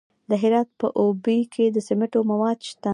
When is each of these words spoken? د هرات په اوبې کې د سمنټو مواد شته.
د 0.29 0.31
هرات 0.41 0.69
په 0.79 0.87
اوبې 1.01 1.39
کې 1.53 1.65
د 1.75 1.77
سمنټو 1.87 2.19
مواد 2.31 2.59
شته. 2.69 2.89